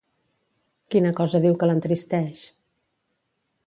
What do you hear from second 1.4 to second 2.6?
diu que l'entristeix?